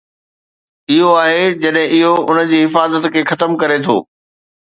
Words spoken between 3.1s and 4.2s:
کي ختم ڪري ٿو.